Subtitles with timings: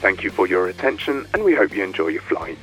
[0.00, 2.56] Thank you for your attention, and we hope you enjoy your flight.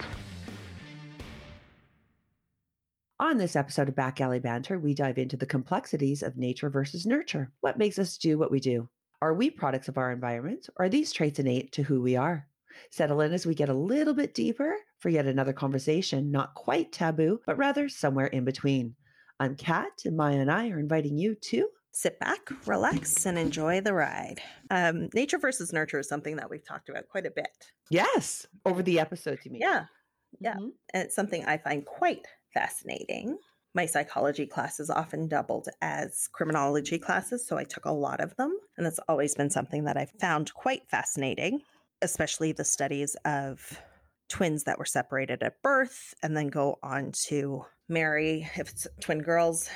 [3.19, 7.05] On this episode of Back Alley Banter, we dive into the complexities of nature versus
[7.05, 7.51] nurture.
[7.61, 8.89] What makes us do what we do?
[9.21, 12.47] Are we products of our environment, or are these traits innate to who we are?
[12.89, 16.91] Settle in as we get a little bit deeper for yet another conversation, not quite
[16.91, 18.95] taboo, but rather somewhere in between.
[19.39, 23.81] I'm Kat, and Maya and I are inviting you to sit back, relax, and enjoy
[23.81, 24.39] the ride.
[24.69, 27.71] Um, nature versus nurture is something that we've talked about quite a bit.
[27.89, 29.61] Yes, over the episodes, you mean?
[29.61, 29.85] Yeah,
[30.39, 30.55] yeah.
[30.55, 30.69] Mm-hmm.
[30.93, 33.37] And it's something I find quite fascinating.
[33.73, 38.57] My psychology classes often doubled as criminology classes, so I took a lot of them.
[38.77, 41.61] And that's always been something that I've found quite fascinating,
[42.01, 43.79] especially the studies of
[44.29, 49.19] twins that were separated at birth and then go on to marry, if it's twin
[49.19, 49.69] girls,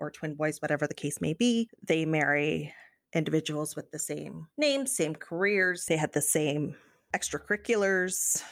[0.00, 2.72] or twin boys, whatever the case may be, they marry
[3.12, 5.86] individuals with the same names, same careers.
[5.86, 6.76] They had the same
[7.14, 8.42] extracurriculars.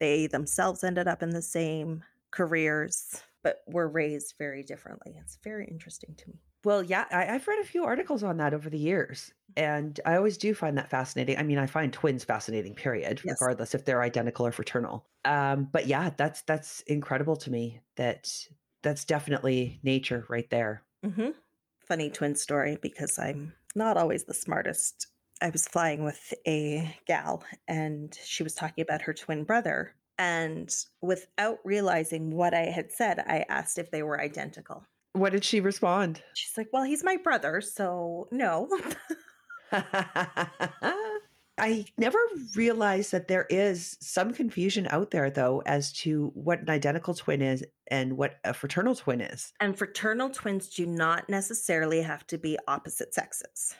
[0.00, 5.16] They themselves ended up in the same careers, but were raised very differently.
[5.20, 6.40] It's very interesting to me.
[6.64, 10.16] Well, yeah, I, have read a few articles on that over the years, and I
[10.16, 11.38] always do find that fascinating.
[11.38, 13.40] I mean, I find twins fascinating, period, yes.
[13.40, 15.06] regardless if they're identical or fraternal.
[15.24, 18.30] Um, but yeah, that's that's incredible to me that
[18.82, 20.82] that's definitely nature right there.
[21.04, 21.30] Mm-hmm.
[21.86, 25.06] Funny twin story because I'm not always the smartest.
[25.42, 29.94] I was flying with a gal and she was talking about her twin brother.
[30.18, 34.84] And without realizing what I had said, I asked if they were identical.
[35.14, 36.22] What did she respond?
[36.34, 38.68] She's like, Well, he's my brother, so no.
[41.60, 42.18] I never
[42.56, 47.42] realized that there is some confusion out there, though, as to what an identical twin
[47.42, 49.52] is and what a fraternal twin is.
[49.60, 53.74] And fraternal twins do not necessarily have to be opposite sexes.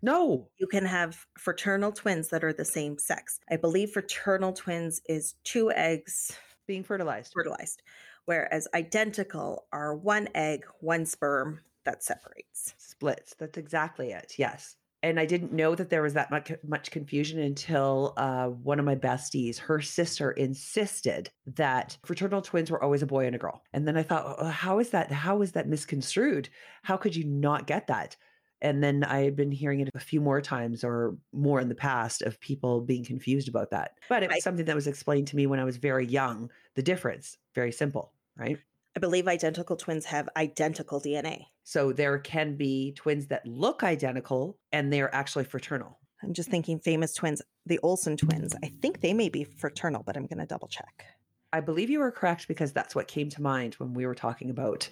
[0.00, 0.48] No.
[0.58, 3.40] You can have fraternal twins that are the same sex.
[3.50, 6.32] I believe fraternal twins is two eggs
[6.66, 7.32] being fertilized.
[7.34, 7.82] Fertilized.
[8.24, 12.74] Whereas identical are one egg, one sperm that separates.
[12.78, 13.34] Splits.
[13.38, 14.34] That's exactly it.
[14.38, 18.78] Yes and I didn't know that there was that much much confusion until uh, one
[18.78, 23.38] of my besties, her sister, insisted that fraternal twins were always a boy and a
[23.38, 23.62] girl.
[23.72, 25.12] And then I thought, oh, how is that?
[25.12, 26.48] How is that misconstrued?
[26.82, 28.16] How could you not get that?
[28.60, 31.76] And then I had been hearing it a few more times or more in the
[31.76, 33.92] past of people being confused about that.
[34.08, 36.50] But it was something that was explained to me when I was very young.
[36.74, 38.58] The difference, very simple, right?
[38.98, 41.44] I believe identical twins have identical DNA.
[41.62, 46.00] So there can be twins that look identical and they're actually fraternal.
[46.20, 48.56] I'm just thinking famous twins, the Olsen twins.
[48.64, 51.04] I think they may be fraternal, but I'm going to double check.
[51.52, 54.50] I believe you were correct because that's what came to mind when we were talking
[54.50, 54.88] about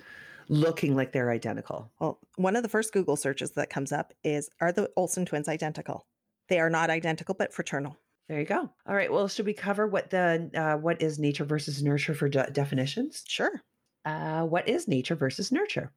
[0.48, 1.90] looking like they're identical.
[1.98, 5.48] Well, one of the first Google searches that comes up is Are the Olsen twins
[5.48, 6.06] identical?
[6.48, 7.96] They are not identical, but fraternal.
[8.28, 8.70] There you go.
[8.86, 9.10] All right.
[9.10, 13.24] Well, should we cover what the uh, what is nature versus nurture for de- definitions?
[13.26, 13.64] Sure
[14.06, 15.92] uh, what is nature versus nurture?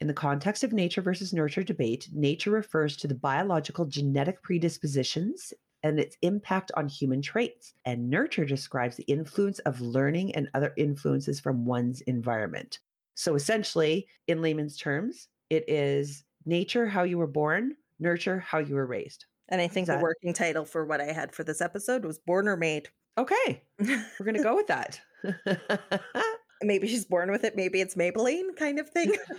[0.00, 5.52] In the context of nature versus nurture debate, nature refers to the biological genetic predispositions
[5.82, 10.72] and its impact on human traits, and nurture describes the influence of learning and other
[10.76, 12.78] influences from one's environment.
[13.14, 18.74] So essentially, in layman's terms, it is nature how you were born, nurture how you
[18.74, 19.26] were raised.
[19.48, 19.98] And I think that...
[19.98, 22.88] the working title for what I had for this episode was Born or Made.
[23.18, 23.62] Okay.
[23.78, 25.00] We're going to go with that.
[26.62, 29.14] maybe she's born with it, maybe it's Maybelline kind of thing.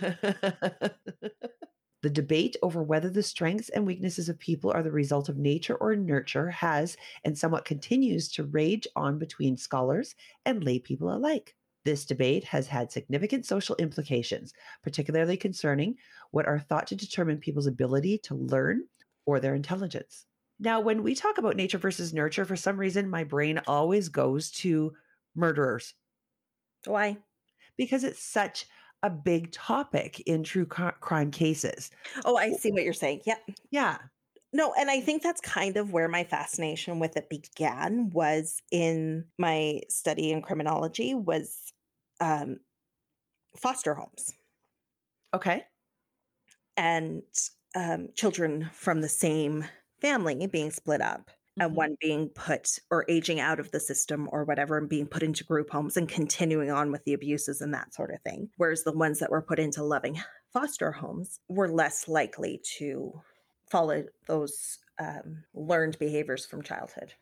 [2.02, 5.76] the debate over whether the strengths and weaknesses of people are the result of nature
[5.76, 11.54] or nurture has and somewhat continues to rage on between scholars and lay people alike.
[11.84, 14.52] This debate has had significant social implications,
[14.82, 15.96] particularly concerning
[16.32, 18.84] what are thought to determine people's ability to learn
[19.24, 20.26] or their intelligence.
[20.58, 24.50] Now, when we talk about nature versus nurture, for some reason, my brain always goes
[24.52, 24.92] to
[25.34, 25.94] murderers
[26.86, 27.18] why?
[27.76, 28.66] Because it's such
[29.02, 31.90] a big topic in true crime cases.
[32.24, 33.22] Oh, I see what you're saying.
[33.24, 33.36] Yeah.
[33.70, 33.98] Yeah.
[34.52, 39.26] No, and I think that's kind of where my fascination with it began was in
[39.38, 41.72] my study in criminology was
[42.20, 42.60] um,
[43.56, 44.32] foster homes.
[45.34, 45.64] Okay.
[46.76, 47.22] And
[47.74, 49.64] um, children from the same
[50.00, 51.76] family being split up and mm-hmm.
[51.76, 55.44] one being put or aging out of the system or whatever and being put into
[55.44, 58.50] group homes and continuing on with the abuses and that sort of thing.
[58.56, 60.20] Whereas the ones that were put into loving
[60.52, 63.20] foster homes were less likely to
[63.68, 67.12] follow those um, learned behaviors from childhood.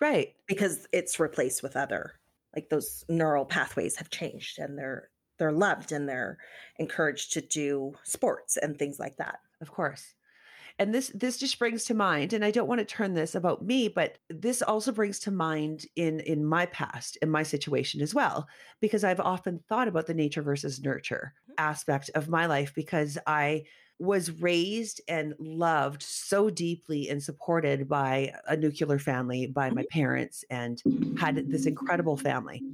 [0.00, 0.34] Right.
[0.46, 2.14] Because it's replaced with other,
[2.54, 5.08] like those neural pathways have changed and they're
[5.38, 6.36] they're loved and they're
[6.78, 9.38] encouraged to do sports and things like that.
[9.62, 10.14] Of course.
[10.80, 13.64] And this this just brings to mind and i don't want to turn this about
[13.64, 18.14] me but this also brings to mind in in my past in my situation as
[18.14, 18.48] well
[18.80, 21.54] because i've often thought about the nature versus nurture Mhm.
[21.58, 23.62] aspect of my life because i
[23.98, 30.44] was raised and loved so deeply and supported by a nuclear family by my parents
[30.50, 30.82] and
[31.16, 32.64] had this incredible family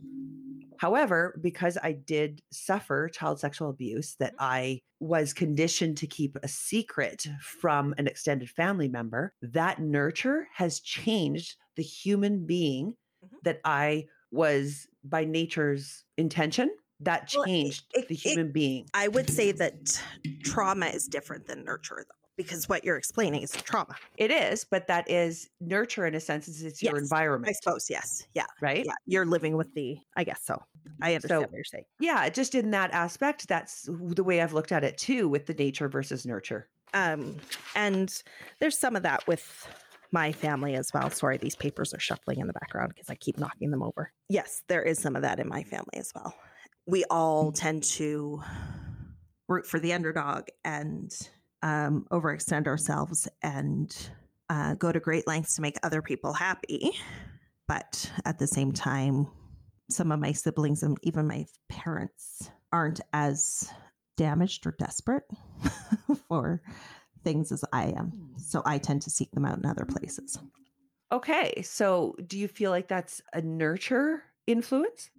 [0.78, 6.48] However, because I did suffer child sexual abuse that I was conditioned to keep a
[6.48, 12.94] secret from an extended family member, that nurture has changed the human being
[13.24, 13.42] Mhm.
[13.44, 16.74] that I was by nature's intention.
[17.00, 18.88] That Well, it- changed it- the it- human being.
[18.94, 20.02] I would say that
[20.44, 23.96] trauma is different than nurture, though, because what you're explaining is trauma.
[24.16, 27.88] It is, but that is nurture in a sense, is it's your Yes, I suppose,
[27.90, 28.26] yes.
[28.34, 28.44] Yeah.
[28.60, 28.84] right?
[28.84, 28.92] Yeah.
[29.06, 30.62] You're living with the, I guess so.
[31.00, 31.84] I understand So- what you're saying.
[32.00, 35.54] yeah, just in that aspect, that's the way I've looked at it too, with the
[35.54, 36.68] nature versus nurture.
[36.94, 37.36] Um,
[37.74, 38.12] and
[38.60, 39.68] there's some of that with
[40.12, 41.10] my family as well.
[41.10, 44.12] Sorry, these papers are shuffling in the background because I keep knocking them over.
[44.28, 46.34] Yes, there is some of that in my family as well.
[46.86, 48.42] We all tend to
[49.48, 51.12] root for the underdog and
[51.66, 54.10] um, overextend ourselves and
[54.48, 56.92] uh, go to great lengths to make other people happy.
[57.66, 59.26] But at the same time,
[59.90, 63.68] some of my siblings and even my parents aren't as
[64.16, 65.24] damaged or desperate
[66.28, 66.62] for
[67.24, 68.34] things as I am.
[68.38, 70.38] So I tend to seek them out in other places.
[71.10, 71.62] Okay.
[71.62, 75.10] So do you feel like that's a nurture influence?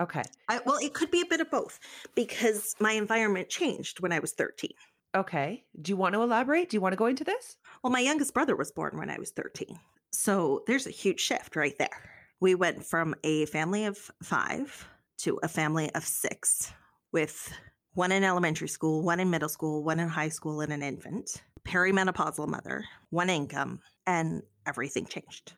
[0.00, 0.22] Okay.
[0.48, 1.78] I, well, it could be a bit of both
[2.14, 4.70] because my environment changed when I was 13.
[5.14, 5.64] Okay.
[5.80, 6.68] Do you want to elaborate?
[6.68, 7.56] Do you want to go into this?
[7.82, 9.80] Well, my youngest brother was born when I was 13.
[10.12, 12.10] So there's a huge shift right there.
[12.40, 16.72] We went from a family of five to a family of six
[17.12, 17.52] with
[17.94, 21.42] one in elementary school, one in middle school, one in high school, and an infant,
[21.64, 25.54] perimenopausal mother, one income, and everything changed.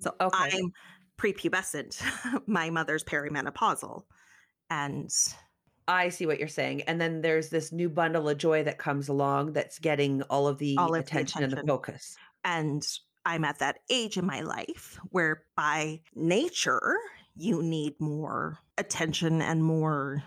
[0.00, 0.50] So Okay.
[0.52, 0.72] I'm
[1.18, 2.02] prepubescent.
[2.48, 4.04] My mother's perimenopausal.
[4.70, 5.10] And
[5.86, 6.82] I see what you're saying.
[6.82, 10.58] And then there's this new bundle of joy that comes along that's getting all of
[10.58, 12.16] the All of the attention and the focus.
[12.44, 12.86] and
[13.26, 16.96] I'm at that age in my life where by nature
[17.36, 20.22] you need more attention and more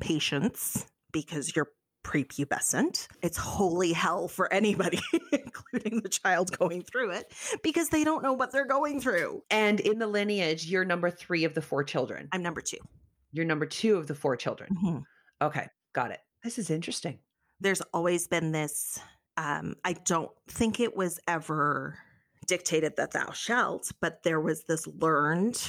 [0.00, 1.70] patience because you're
[2.04, 3.06] prepubescent.
[3.22, 5.00] It's holy hell for anybody,
[5.32, 7.32] including the child going through it,
[7.62, 9.44] because they don't know what they're going through.
[9.50, 12.28] And in the lineage, you're number three of the four children.
[12.32, 12.76] I'm number 2
[13.32, 14.76] You're number two of the four children.
[14.82, 15.02] Mhm.
[15.40, 15.68] Okay.
[15.94, 16.20] Got it.
[16.44, 17.18] This is interesting.
[17.60, 18.98] There's always been this
[19.36, 21.98] um I don't think it was ever
[22.46, 25.60] dictated that thou shalt, but there was this learned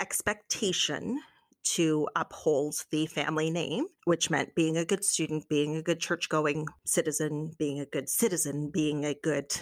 [0.00, 1.20] expectation
[1.64, 6.28] to uphold the family name, which meant being a good student, being a good church
[6.28, 9.54] going citizen, being a good citizen, being a good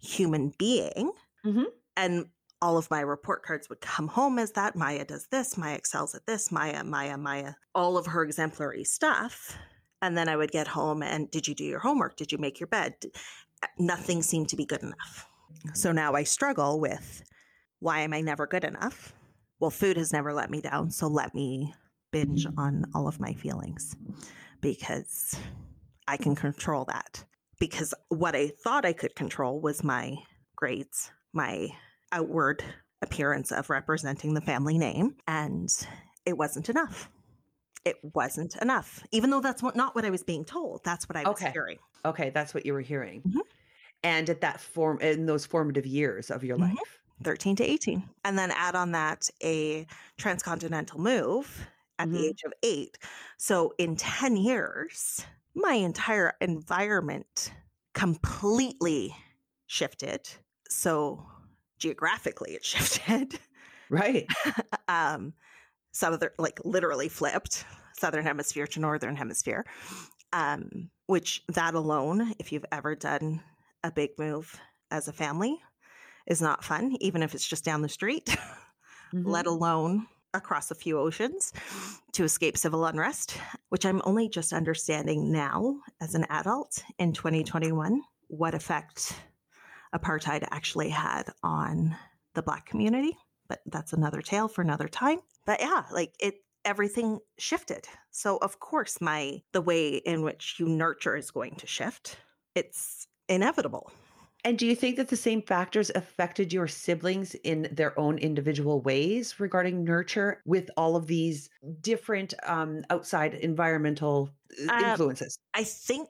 [0.00, 1.12] human being.
[1.44, 1.66] Mhm.
[1.96, 2.26] And
[2.62, 4.76] all of my report cards would come home as that.
[4.76, 9.58] Maya does this, Maya excels at this, Maya, Maya, Maya, all of her exemplary stuff.
[10.00, 12.16] And then I would get home and did you do your homework?
[12.16, 12.94] Did you make your bed?
[13.62, 15.26] Uh, nothing seemed to be good enough.
[15.74, 17.24] So now I struggle with
[17.80, 19.12] why am I never good enough?
[19.58, 20.92] Well, food has never let me down.
[20.92, 21.74] So let me
[22.12, 23.96] binge on all of my feelings
[24.60, 25.36] because
[26.06, 27.24] I can control that.
[27.58, 30.16] Because what I thought I could control was my
[30.56, 31.70] grades, my
[32.12, 32.64] outward
[33.02, 35.16] appearance of representing the family name.
[35.26, 35.68] And
[36.26, 37.10] it wasn't enough.
[37.84, 40.84] It wasn't enough, even though that's what, not what I was being told.
[40.84, 41.50] That's what I was Okay.
[41.52, 41.78] hearing.
[42.04, 42.30] Okay.
[42.30, 43.22] That's what you were hearing.
[43.26, 43.42] Mhm.
[44.04, 46.76] And at that form, in those formative years of your Mhm.
[46.76, 46.98] life.
[47.24, 48.08] 13 to 18.
[48.24, 49.86] And then add on that a
[50.18, 51.66] transcontinental move
[51.98, 52.12] at Mhm.
[52.12, 52.98] the age of eight.
[53.38, 57.52] So in 10 years, my entire environment
[57.94, 59.14] completely
[59.66, 60.28] shifted.
[60.68, 61.26] So
[61.82, 63.38] geographically, it shifted.
[63.90, 64.26] Right.
[64.88, 65.34] um,
[65.92, 67.64] southern, like literally flipped
[67.98, 69.66] southern hemisphere to northern hemisphere.
[70.32, 73.42] Um, which that alone, if you've ever done
[73.84, 74.58] a big move
[74.90, 75.58] as a family,
[76.26, 78.26] is not fun, even if it's just down the street,
[79.12, 79.22] Mhm.
[79.26, 81.52] let alone across a few oceans
[82.12, 83.36] to escape civil unrest,
[83.68, 89.14] which I'm only just understanding now as an adult in 2021 what effect
[89.94, 91.96] apartheid actually had on
[92.34, 93.16] the Black community.
[93.48, 95.18] But that's another tale for another time.
[95.44, 97.86] But yeah, like it, everything shifted.
[98.10, 102.16] So of course, my the way in which you nurture is going to shift.
[102.54, 103.92] It's inevitable.
[104.44, 108.80] And do you think that the same factors affected your siblings in their own individual
[108.80, 111.48] ways regarding nurture with all of these
[111.80, 114.30] different um, outside environmental
[114.68, 115.38] uh, Um, influences?
[115.54, 116.08] I think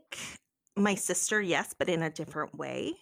[0.76, 2.94] my sister, yes, but in a different way.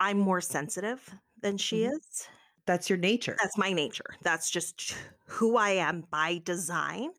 [0.00, 1.92] I'm more sensitive than she Mhm.
[1.96, 2.28] is.
[2.66, 3.36] That's your nature.
[3.40, 4.16] That's my nature.
[4.22, 7.10] That's just who I am by design.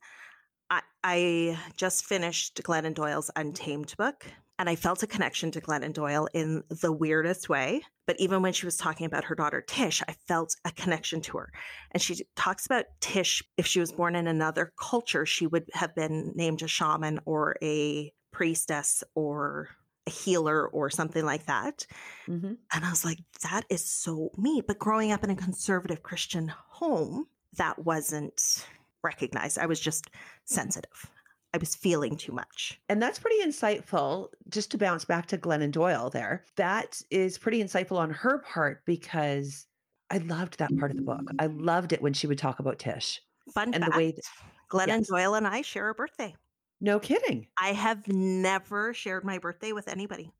[0.69, 4.25] I, I just finished Glennon Doyle's Untamed book,
[4.59, 7.83] and I felt a connection to Glennon Doyle in the weirdest way.
[8.05, 11.37] But even when she was talking about her daughter Tish, I felt a connection to
[11.37, 11.51] her.
[11.91, 15.95] And she talks about Tish, if she was born in another culture, she would have
[15.95, 19.69] been named a shaman or a priestess or
[20.07, 21.85] a healer or something like that.
[22.25, 24.63] hmm And I was like, that is so me.
[24.65, 28.65] But growing up in a conservative Christian home, that wasn't
[29.03, 29.59] recognized.
[29.59, 30.09] I was just
[30.45, 31.11] sensitive.
[31.53, 32.79] I was feeling too much.
[32.89, 34.29] And that's pretty insightful.
[34.49, 38.83] Just to bounce back to Glennon Doyle there, that is pretty insightful on her part
[38.85, 39.65] because
[40.09, 41.23] I loved that part of the book.
[41.39, 43.21] I loved it when she would talk about Tish.
[43.53, 44.25] Fun And the way that-
[44.69, 45.07] Glennon yes.
[45.07, 46.35] Doyle and I share a birthday.
[46.81, 47.47] No kidding.
[47.57, 50.31] I have never shared my birthday with anybody.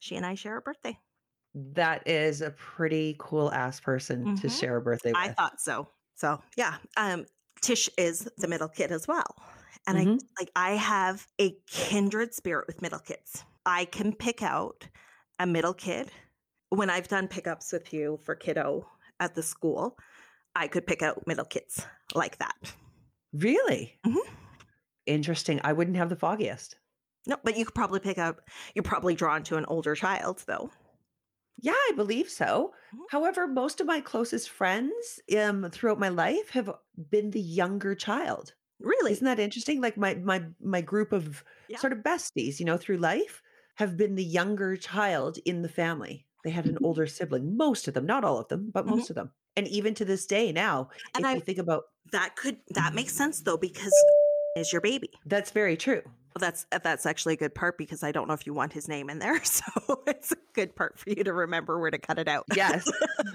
[0.00, 1.00] She and I share a birthday.
[1.54, 4.48] That is a pretty cool ass person to Mhm.
[4.48, 5.24] share a birthday with.
[5.24, 5.88] I thought so.
[6.14, 7.26] So yeah, um,
[7.60, 9.36] Tish is the middle kid as well,
[9.86, 10.30] and I Mhm.
[10.40, 13.44] like I have a kindred spirit with middle kids.
[13.66, 14.88] I can pick out
[15.38, 16.10] a middle kid
[16.70, 18.88] when I've done pickups with you for kiddo
[19.20, 19.98] at the school.
[20.56, 22.74] I could pick out middle kids like that.
[23.32, 24.00] Really?
[24.06, 24.49] Mhm.
[25.06, 25.60] Interesting.
[25.64, 26.76] I wouldn't have the foggiest.
[27.26, 28.40] No, but you could probably pick up.
[28.74, 30.70] You're probably drawn to an older child though.
[31.58, 32.74] Yeah, I believe so.
[32.92, 33.06] Mhm.
[33.06, 36.70] However, most of my closest friends um, throughout my life have
[37.10, 38.54] been the younger child.
[38.80, 39.12] Really?
[39.12, 39.80] Isn't that interesting?
[39.80, 41.80] Like my my my group of Yeah.
[41.80, 43.42] sort of besties, you know, through life
[43.76, 46.26] have been the younger child in the family.
[46.44, 46.84] They had an Mhm.
[46.84, 49.04] older sibling, most of them, not all of them, but Mhm.
[49.04, 49.32] most of them.
[49.56, 53.14] And even to this day now, And if I think about that could that makes
[53.14, 54.04] sense though because
[54.56, 55.10] is your baby.
[55.26, 56.02] that's very true.
[56.04, 58.72] Well, that's uh, that's actually a good part because I don't know if you want
[58.72, 59.64] his name in there, so
[60.06, 62.44] it's a good part for you to remember where to cut it out.
[62.54, 62.88] Yes,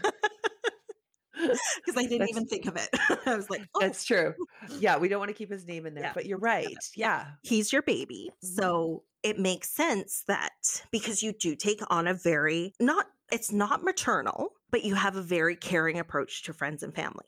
[1.34, 2.88] because I didn't That's- even think of it.
[3.26, 4.34] I was like, oh, that's true.
[4.80, 6.78] Yeah, we don't want to keep his name in there, Yeah, but you're right.
[6.96, 7.26] Yeah.
[7.44, 8.48] he's your baby, Mhm.
[8.56, 10.52] so it makes sense that
[10.92, 15.22] because you do take on a very not it's not maternal, but you have a
[15.22, 17.26] very caring approach to friends and family.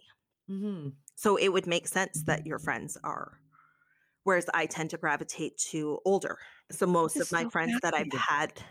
[0.47, 3.39] hmm So it would make sense that your friends are.
[4.27, 6.37] Whereas I tend to gravitate to older.
[6.69, 8.61] So most of my so friends that I've had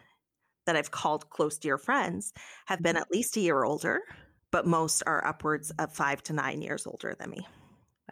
[0.67, 2.35] that I've called close dear friends
[2.67, 4.03] have been at least a year older,
[4.51, 7.47] but most are upwards of five to nine years older than me.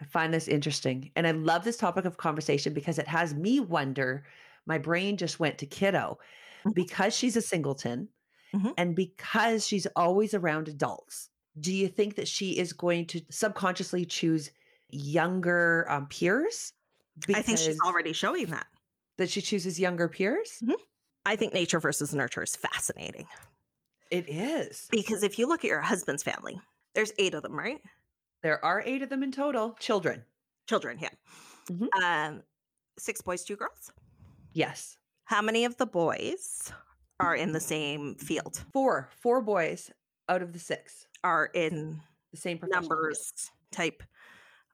[0.00, 1.12] I find this interesting.
[1.16, 4.26] And I love this topic of conversation because it has me wonder.
[4.66, 6.18] My brain just went to kiddo
[6.64, 6.74] Mhm.
[6.74, 8.08] because she's a singleton
[8.52, 8.74] Mhm.
[8.76, 11.30] and because she's always around adults.
[11.60, 14.50] Do you think that she is going to subconsciously choose
[14.90, 16.72] younger um, peers?
[17.35, 18.66] I think she's already showing that.
[19.18, 20.62] that she chooses younger peers.
[21.25, 23.26] I think nature versus nurture is fascinating
[24.11, 24.88] It is.
[24.90, 26.61] because if you look at your husband's family,
[26.94, 27.80] there's eight of them, right?
[28.42, 29.75] There are eight of them in total.
[29.80, 30.25] Children.
[30.68, 31.09] Children, yeah.
[31.71, 31.88] Mhm.
[32.02, 32.42] Um,
[32.99, 33.90] six boys, two girls.
[34.52, 34.99] Yes.
[35.25, 36.73] How many of the boys
[37.21, 38.62] are in the same field?
[38.73, 39.09] Four.
[39.21, 39.90] Four boys
[40.28, 41.06] out of the six.
[41.23, 42.00] Are in
[42.33, 42.90] The same professional field.
[42.90, 44.02] numbers type.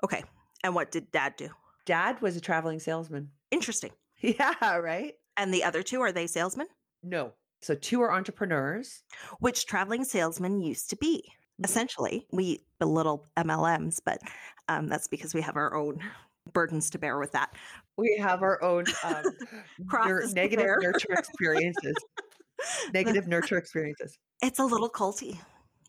[0.02, 0.24] Okay.
[0.64, 1.48] And what did dad do?
[1.90, 3.30] Dad was a traveling salesman.
[3.50, 3.90] Interesting.
[4.22, 5.14] Yeah, right?
[5.38, 6.66] And the other two, are they salesmen?
[7.02, 7.32] No.
[7.62, 9.02] So two are entrepreneurs.
[9.40, 11.24] Which traveling salesmen used to be.
[11.58, 11.64] Mhm.
[11.64, 14.20] Essentially, we belittle MLMs, but
[14.68, 16.00] um, that's because we have our own
[16.52, 17.54] burdens to bear with that.
[17.96, 19.24] We have our own um,
[19.90, 21.96] to negative nurture experiences.
[22.92, 24.16] negative nurture experiences.
[24.42, 25.38] It's a little culty.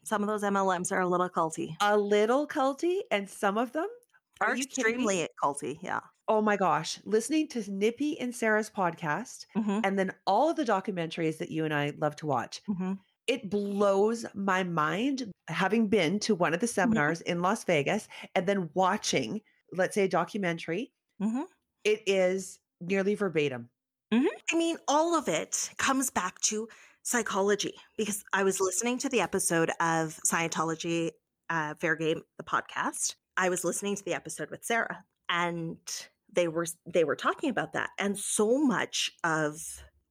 [0.04, 1.76] Some of those MLMs are a little culty.
[1.82, 3.88] A little culty, and some of them
[4.42, 5.78] Are you extremely culty.
[5.82, 6.02] Yeah.
[6.28, 7.00] Oh my gosh!
[7.06, 11.66] Listening to Nippy and Sarah's podcast, Mhm, and then all of the documentaries that you
[11.66, 12.62] and I love to watch.
[12.70, 13.00] mhm.
[13.28, 18.48] It blows my mind having been to one of the seminars in Las Vegas and
[18.48, 19.42] then watching,
[19.74, 20.92] let's say, a documentary.
[21.22, 21.46] Mhm.
[21.84, 23.70] It is nearly verbatim.
[24.14, 26.68] I mean, all of it comes back to
[27.04, 31.12] psychology because I was listening to the episode of Scientology
[31.50, 33.16] uh, Fair Game, the podcast.
[33.42, 35.78] I was listening to the episode with Sarah, and
[36.32, 39.58] they were they were talking about that, and so much of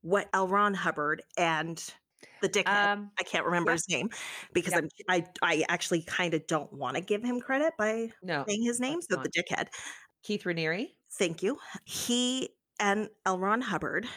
[0.02, 0.49] what L.
[0.49, 1.80] Ron Hubbard and
[2.42, 2.92] the dickhead.
[2.92, 3.75] Um, I can't remember yeah.
[3.75, 4.10] his name
[4.52, 4.80] because Yeah.
[4.80, 8.64] I'm, I I actually kind of don't want to give him credit by no, saying
[8.64, 9.00] his name.
[9.00, 9.30] So the fine.
[9.38, 9.68] dickhead.
[10.25, 10.88] Keith Raniere.
[11.12, 11.58] Thank you.
[11.84, 13.38] He and L.
[13.38, 14.08] Ron Hubbard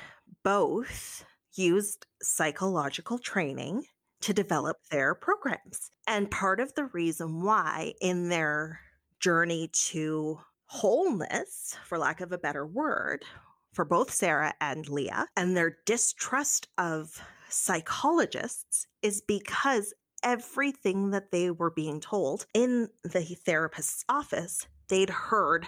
[0.43, 1.23] both
[1.55, 3.83] used psychological training
[4.21, 5.91] to develop their programs.
[6.07, 8.79] And part of the reason why, in their
[9.23, 13.25] journey to wholeness, for lack of a better word,
[13.73, 15.27] for both Sarah and Leah.
[15.37, 23.23] And their distrust of psychologists is because everything that they were being told in the
[23.45, 25.67] therapist's office, they'd heard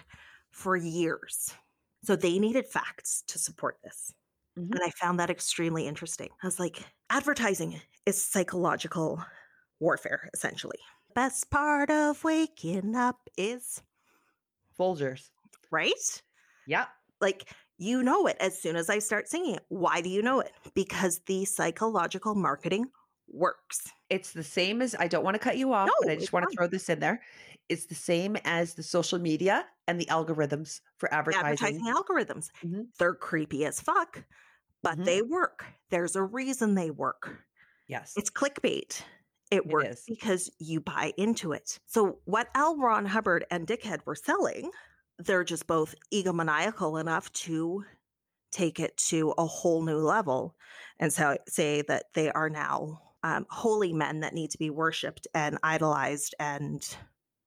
[0.52, 1.54] for years.
[2.04, 4.14] So they needed facts to support this.
[4.58, 4.76] Mhm.
[4.76, 6.30] And I found that extremely interesting.
[6.44, 9.24] I was like, advertising is psychological
[9.80, 10.80] warfare, essentially.
[11.16, 13.82] Best part of waking up is,
[14.78, 15.30] Folgers.
[15.72, 16.22] right?
[16.68, 16.90] Yep.
[17.22, 19.66] Like, you know it as soon as I start singing it.
[19.70, 20.52] Why do you know it?
[20.74, 22.86] Because the psychological marketing
[23.30, 23.92] works.
[24.10, 26.50] It's the same as I don't want to cut you off, but I just want
[26.50, 27.22] to throw this in there.
[27.70, 31.46] It's the same as the social media and the algorithms for advertising.
[31.48, 32.50] Advertising algorithms.
[32.64, 32.88] Mhm.
[33.00, 34.24] They're creepy as fuck,
[34.84, 35.06] but Mhm.
[35.06, 35.66] they work.
[35.90, 37.46] There's a reason they work.
[37.88, 38.14] Yes.
[38.18, 39.02] It's clickbait.
[39.52, 40.04] It It works is.
[40.08, 41.80] because you buy into it.
[41.86, 42.78] So, what L.
[42.78, 44.72] Ron Hubbard and Dickhead were selling,
[45.20, 47.84] they're just both egomaniacal enough to
[48.52, 50.56] take it to a whole new level
[51.00, 55.28] and so, say that they are now um, holy men that need to be worshipped
[55.34, 56.88] and idolized, and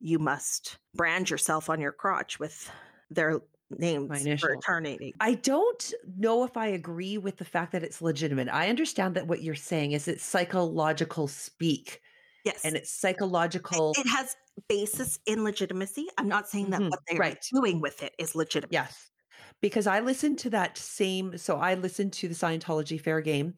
[0.00, 2.70] you must brand yourself on your crotch with
[3.10, 3.40] their
[3.70, 5.14] names for eternity.
[5.20, 8.48] I don't know if I agree with the fact that it's legitimate.
[8.48, 12.00] I understand that what you're saying is it's psychological speak
[12.44, 12.64] Yes.
[12.64, 13.92] and it's psychological.
[13.98, 14.34] it has
[14.68, 16.08] basis in legitimacy.
[16.16, 17.38] I'm not saying that Mhm, what they're right.
[17.52, 18.72] doing with it is legitimate.
[18.72, 19.10] Yes.
[19.60, 23.54] Because I listened to that same, so I listened to the Scientology Fair Game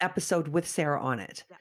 [0.00, 1.44] episode with Sarah on it.
[1.50, 1.56] Yeah.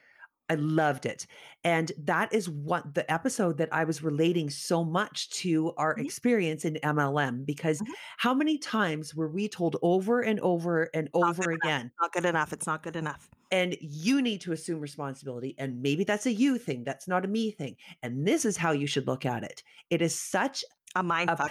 [0.50, 1.28] I loved it.
[1.64, 6.02] And that is what the episode that I was relating so much to our Mhm.
[6.02, 7.44] experience in MLM.
[7.46, 7.94] Because Mhm.
[8.18, 11.74] how many times were we told over and over and over good enough.
[11.78, 11.92] again?
[12.02, 12.54] Not good enough.
[12.54, 13.30] It's not good enough.
[13.52, 17.28] and you need to assume responsibility and maybe that's a you thing that's not a
[17.28, 20.64] me thing and this is how you should look at it it is such
[20.96, 21.50] A mind a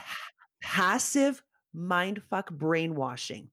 [0.63, 3.51] passive mind fuck brainwashing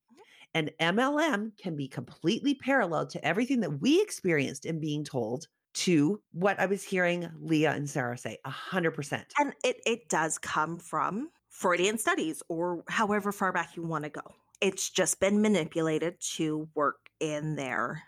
[0.56, 6.20] and mlm can be completely parallel to everything that we experienced in being told to
[6.32, 10.40] what i was hearing leah and sarah say a hundred percent And it, it does
[10.40, 14.22] come from Freudian studies or however far back you want to go.
[14.60, 18.04] It's just been manipulated to work in there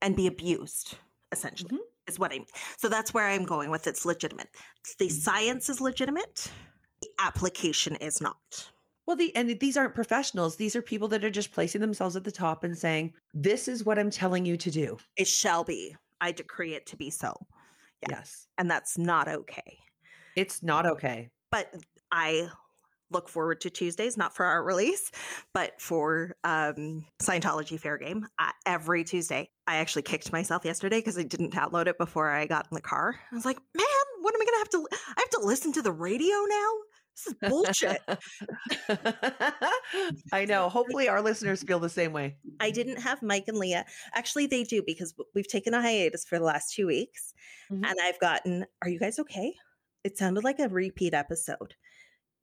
[0.00, 0.96] and be abused,
[1.30, 1.80] essentially, Mhm.
[2.06, 2.46] is what I mean.
[2.78, 4.48] So that's where I'm going with it's legitimate.
[4.98, 6.50] The science is legitimate,
[7.02, 8.70] the application is not.
[9.06, 12.24] Well the and these aren't professionals these are people that are just placing themselves at
[12.24, 15.96] the top and saying this is what i'm telling you to do It shall be.
[16.20, 17.34] I decree it to be so.
[18.02, 18.18] Yeah.
[18.18, 19.78] yes And that's not okay.
[20.34, 21.72] it's not okay but
[22.12, 22.48] I
[23.10, 25.10] look forward to Tuesdays, not for our release,
[25.54, 29.48] but for um, Scientology Fair Game uh, every Tuesday.
[29.66, 32.80] I actually kicked myself yesterday because I didn't download it before I got in the
[32.80, 33.18] car.
[33.30, 33.86] I was like, man,
[34.22, 34.88] what am I gonna have to?
[34.92, 36.70] I have to listen to the radio now.
[37.16, 38.02] This is bullshit.
[40.32, 40.68] I know.
[40.68, 42.36] Hopefully, our listeners feel the same way.
[42.60, 43.86] I didn't have Mike and Leah.
[44.14, 47.32] Actually, they do because we've taken a hiatus for the last two weeks,
[47.70, 47.86] Mhm.
[47.86, 48.66] and I've gotten.
[48.82, 49.54] Are you guys okay?
[50.04, 51.74] It sounded like a repeat episode.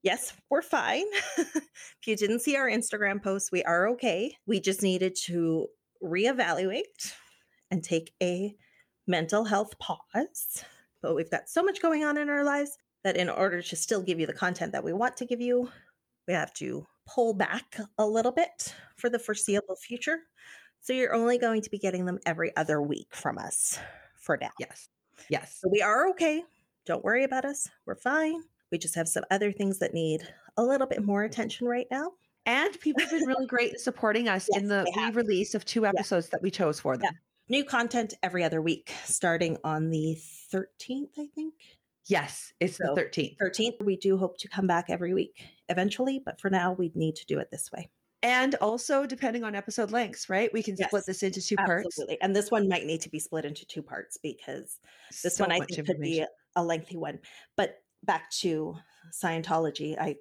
[0.02, 1.06] Yes, we're fine.
[1.38, 4.36] if you didn't see our Instagram post, we are okay.
[4.46, 5.68] We just needed to
[6.04, 7.14] reevaluate
[7.72, 8.56] and take a
[9.08, 10.66] mental health pause.
[11.02, 14.02] But we've got so much going on in our lives that in order to still
[14.02, 15.70] give you the content that we want to give you,
[16.28, 19.26] we have to pull back a little bit for the mm-hmm.
[19.26, 20.20] foreseeable future.
[20.82, 23.80] So you're only going to be getting them every other week from us
[24.18, 24.52] for now.
[24.60, 24.90] Yes.
[25.30, 25.60] Yes.
[25.62, 26.44] So we are okay.
[26.86, 27.70] Don't worry about us.
[27.86, 28.42] We're fine.
[28.72, 31.32] We just have some other things that need a little bit more mm-hmm.
[31.32, 32.12] attention right now.
[32.46, 36.28] And people have been really great in supporting us in the re-release of two episodes
[36.30, 37.14] that we chose for them.
[37.48, 40.18] New content every other week, starting on the
[40.54, 41.54] 13th, I think.
[42.08, 43.38] Yes, it's So- the 13th.
[43.40, 43.82] 13th.
[43.82, 47.26] We do hope to come back every week eventually, but for now, we need to
[47.26, 47.90] do it this way.
[48.22, 50.52] And also, depending on episode lengths, right?
[50.54, 51.88] We can Yes, split this into two parts.
[51.88, 52.22] Absolutely.
[52.22, 54.80] And this one might need to be split into two parts because
[55.22, 57.20] this So one I think could be a lengthy one.
[57.58, 58.78] But back to
[59.12, 60.16] Scientology, I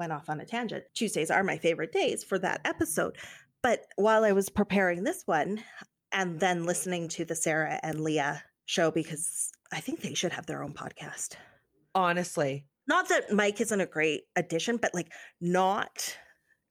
[0.00, 0.84] went off on a tangent.
[0.94, 3.16] Tuesdays are my favorite days for that episode.
[3.62, 5.62] But while I was preparing this one
[6.10, 10.46] and then listening to the Sarah and Leah show, because I think they should have
[10.46, 11.34] their own podcast.
[11.94, 16.16] Honestly, Not that Mike isn't a great addition, but like not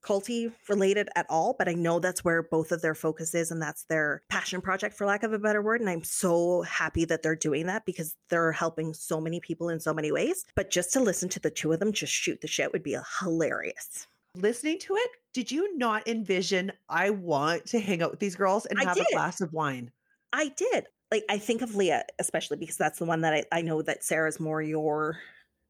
[0.04, 1.56] culty related at all.
[1.58, 4.96] But I know that's where both of their focus is, and that's their passion project,
[4.96, 5.82] for lack of a better word.
[5.82, 9.80] And I'm so happy that they're doing that because they're helping so many people in
[9.80, 10.46] so many ways.
[10.56, 12.98] But just to listen to the two of them just shoot the shit would be
[13.22, 14.08] hilarious.
[14.36, 18.66] listening to it, did you not envision I want to hang out with these girls
[18.66, 19.08] and I have did.
[19.10, 19.92] a glass of wine?
[20.32, 20.86] I did.
[21.12, 24.04] Like I think of Leah especially because that's the one that I, I know that
[24.04, 25.18] Sarah's more your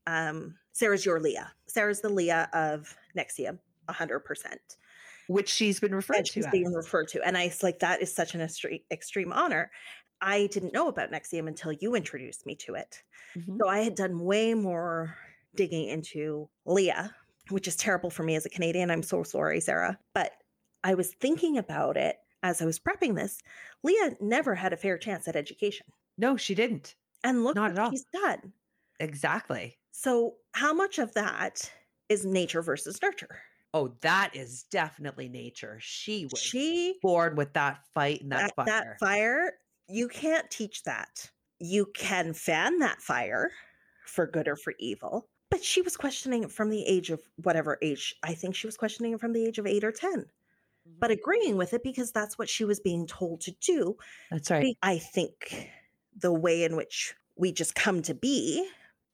[0.08, 1.52] um Sarah's your Leah.
[1.68, 4.78] Sarah's the Leah of NXIVM, hundred percent.
[5.28, 6.52] which she's been referred and to she's as.
[6.52, 7.22] being referred to.
[7.26, 9.72] And I was like, that is such an extreme, extreme honor.
[10.22, 13.04] I didn't know about NXIVM until you introduced me to it.
[13.36, 13.58] Mhm.
[13.60, 15.16] So I had done way more
[15.56, 17.14] digging into Leah,
[17.50, 18.90] which is terrible for me as a Canadian.
[18.90, 20.00] I'm so sorry, Sarah.
[20.14, 20.32] But
[20.84, 23.40] I was thinking about it as I was prepping this.
[23.84, 25.88] Leah never had a fair chance at education.
[26.18, 26.96] No, she didn't.
[27.24, 27.92] And look Not at all.
[27.92, 28.54] she's done.
[29.00, 29.78] Exactly.
[29.92, 31.72] So, how much of that
[32.10, 33.40] is nature versus nurture?
[33.74, 35.78] Oh, that is definitely nature.
[35.82, 38.98] She was She born with that fight and that, that, that fire.
[39.00, 39.54] fire,
[39.90, 41.30] you can't teach that.
[41.60, 43.52] You can fan that fire
[44.06, 45.28] for good or for evil.
[45.50, 48.16] But she was questioning it from the age of whatever age.
[48.24, 50.26] I think she was questioning it from the age of eight or 10,
[51.00, 51.20] but mm-hmm.
[51.20, 53.96] agreeing with it because that's what she was being told to do.
[54.32, 54.78] That's right.
[54.82, 55.70] I think
[56.20, 58.68] the way in which we just come to be,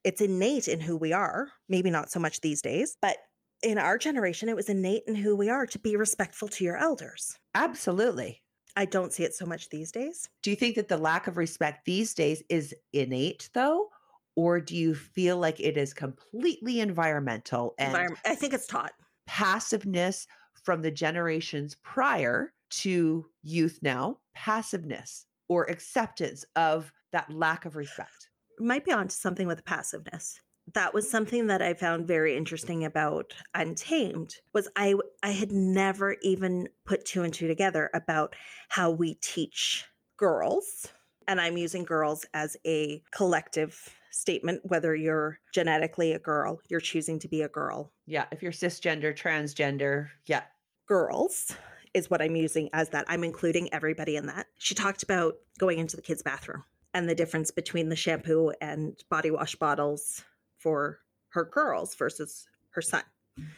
[0.03, 1.49] it's innate in who we are.
[1.69, 3.17] Maybe not so much these days, but
[3.61, 6.77] in our generation, it was innate in who we are to be respectful to your
[6.77, 7.37] elders.
[7.55, 8.41] Absolutely.
[8.75, 10.29] I don't see it so much these days.
[10.41, 13.89] Do you think that the lack of respect these days is innate though?
[14.35, 18.93] Or do you feel like it is completely environmental and Environment- I think it's taught.
[19.27, 20.27] passiveness
[20.63, 24.17] from the generations prior to youth now?
[24.33, 28.29] Passiveness or acceptance of that lack of respect?
[28.59, 30.39] Might be onto something with passiveness.
[30.73, 36.15] That was something that I found very interesting about Untamed was I I had never
[36.21, 38.33] even put two and two together about
[38.69, 39.85] how we teach
[40.17, 40.87] girls
[41.27, 47.19] and I'm using girls as a collective statement whether you're genetically a girl, you're choosing
[47.19, 47.91] to be a girl.
[48.05, 48.25] Yeah.
[48.31, 50.43] If you're cisgender, transgender, yeah.
[50.87, 51.55] Girls
[51.93, 53.05] is what I'm using as that.
[53.07, 54.47] I'm including everybody in that.
[54.57, 58.95] She talked about going into the kids' bathroom and the difference between the shampoo and
[59.09, 60.23] body wash bottles
[60.57, 63.03] for her girls versus her son.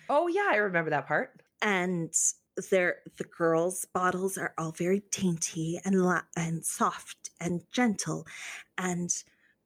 [0.09, 0.49] Oh, yeah.
[0.51, 1.41] I remember that part.
[1.61, 2.13] And
[2.69, 8.25] they're, the girls' bottles are all very dainty and la- and soft and gentle
[8.77, 9.11] and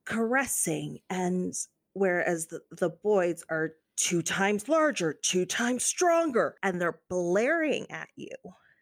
[0.04, 1.54] caressing, and
[1.92, 8.08] whereas the, the boys are two times larger, two times stronger, and they're blaring at
[8.16, 8.34] you.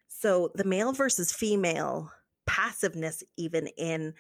[0.08, 2.10] So the male versus female
[2.46, 4.14] passiveness, even in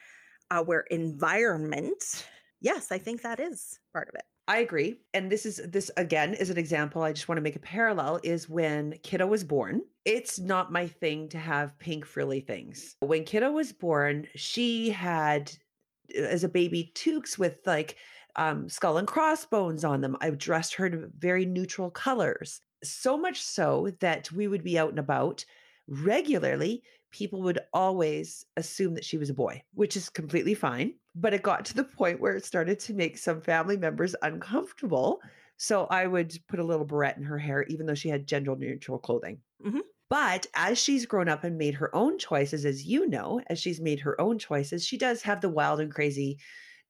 [0.50, 2.26] our environment,
[2.60, 4.24] yes, I think that is part of it.
[4.48, 5.00] I agree.
[5.12, 7.02] And this is this again is an example.
[7.02, 9.82] I just want to make a parallel is when Kiddo was born.
[10.06, 12.96] It's not my thing to have pink frilly things.
[13.00, 15.52] When Kiddo was born, she had
[16.16, 17.96] as a baby toques with like
[18.38, 20.16] um, skull and crossbones on them.
[20.20, 22.62] I dressed her in very neutral colors.
[22.84, 25.44] So much so that we would be out and about
[25.88, 26.82] regularly.
[27.10, 30.94] People would always assume that she was a boy, which is completely fine.
[31.14, 35.20] But it got to the point where it started to make some family members uncomfortable.
[35.56, 38.54] So I would put a little barrette in her hair, even though she had gender
[38.54, 39.42] neutral clothing.
[39.64, 39.82] Mhm.
[40.10, 43.80] But as she's grown up and made her own choices, as you know, as she's
[43.80, 46.38] made her own choices, she does have the wild and crazy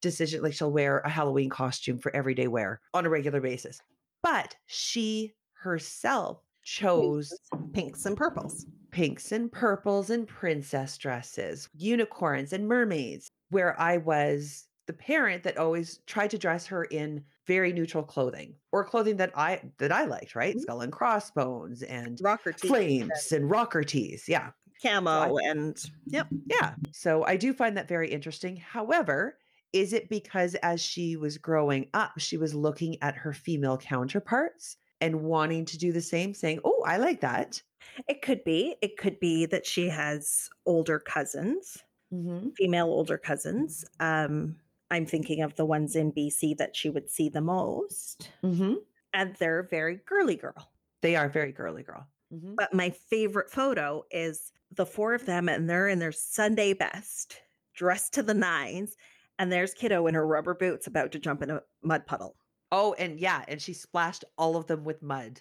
[0.00, 0.42] decision.
[0.42, 3.80] Like she'll wear a Halloween costume for everyday wear on a regular basis.
[4.22, 7.32] But she herself chose
[7.72, 8.66] Pinks and purples.
[8.90, 15.56] pinks and purples and princess dresses, unicorns and mermaids, where I was the parent that
[15.58, 20.04] always tried to dress her in very neutral clothing or clothing that I that I
[20.04, 20.56] liked, right?
[20.56, 20.60] Mhm.
[20.60, 24.28] Skull and crossbones and Rocker tees flames and rocker tees.
[24.28, 24.50] Yeah.
[24.82, 26.28] camo and yep.
[26.46, 26.74] Yeah.
[26.92, 28.56] So I do find that very interesting.
[28.56, 29.38] However,
[29.72, 34.76] is it because as she was growing up, she was looking at her female counterparts
[35.00, 37.62] and wanting to do the same, saying, Oh, I like that.
[38.08, 38.76] It could be.
[38.82, 41.78] It could be that she has older cousins,
[42.12, 42.48] Mm-hmm.
[42.56, 43.84] female older cousins.
[44.00, 44.56] Um,
[44.90, 48.30] I'm thinking of the ones in BC that she would see the most.
[48.42, 48.76] Mm-hmm.
[49.12, 50.70] And they're very girly girl.
[51.02, 52.06] They are very girly girl.
[52.32, 52.56] Mhm.
[52.56, 57.42] But my favorite photo is the four of them, and they're in their Sunday best,
[57.74, 58.96] dressed to the nines.
[59.38, 62.36] And there's Kiddo in her rubber boots about to jump in a mud puddle.
[62.72, 65.40] Oh, and yeah, and she splashed all of them with mud.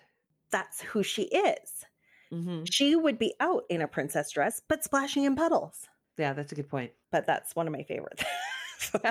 [0.51, 1.83] That's who she is.
[2.31, 2.65] Mm-hmm.
[2.71, 5.87] She would be out in a princess dress, but splashing in puddles.
[6.17, 6.91] Yeah, that's a good point.
[7.11, 8.23] But that's one of my favorites.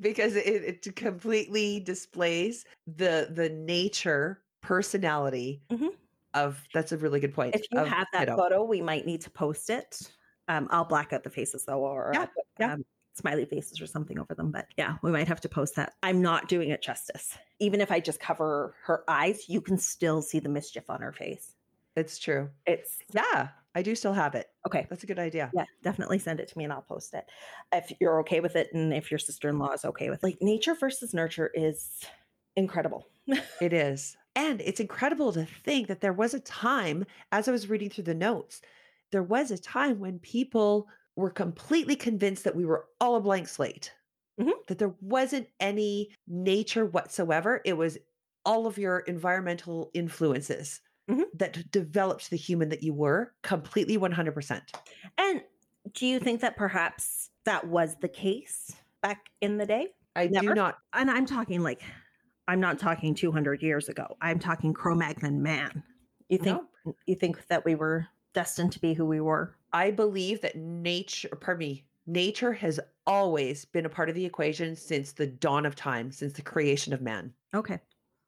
[0.00, 5.90] because it, it completely displays the the nature personality Mhm.
[6.34, 7.54] of that's a really good point.
[7.54, 8.36] if you have that Kiddo.
[8.36, 10.12] photo, we might need to post it.
[10.48, 12.28] Um, I'll black out the faces though, or Yeah, I'll
[12.58, 12.72] yeah.
[12.74, 14.50] um, smiley faces or something over them.
[14.50, 15.94] But yeah, we might have to post that.
[16.02, 17.38] I'm not doing it justice.
[17.60, 21.12] Even if I just cover her eyes, you can still see the mischief on her
[21.12, 21.54] face.
[21.96, 22.50] It's true.
[22.66, 24.48] It's Yeah, I do still have it.
[24.66, 24.86] okay.
[24.90, 25.50] That's a good idea.
[25.54, 27.24] Yeah, definitely send it to me and I'll post it.
[27.72, 30.26] If you're okay with it and if your sister in law is okay with it.
[30.26, 32.00] Like nature versus nurture is
[32.56, 33.08] incredible.
[33.60, 34.16] It is.
[34.36, 38.04] And it's incredible to think that there was a time, as I was reading through
[38.04, 38.60] the notes,
[39.12, 43.48] there was a time when people were completely convinced that we were all a blank
[43.48, 43.92] slate,
[44.40, 44.54] Mhm.
[44.68, 47.60] that there wasn't any nature whatsoever.
[47.64, 47.98] It was
[48.44, 51.24] all of your environmental influences Mhm.
[51.34, 54.72] that developed the human that you were completely 100%.
[55.18, 55.42] And
[55.92, 59.94] do you think that perhaps that was the case back in the day?
[60.16, 60.50] I Never?
[60.50, 60.78] do not.
[60.92, 61.82] And I'm talking like,
[62.48, 64.16] I'm not talking 200 years ago.
[64.20, 65.82] I'm talking Cro-Magnon man.
[66.28, 66.96] You think No.
[67.06, 69.56] you think that we were destined to be who we were?
[69.74, 74.74] I believe that nature, pardon me, nature has always been a part of the equation
[74.74, 77.34] since the dawn of time, since the creation of man.
[77.54, 77.80] Okay.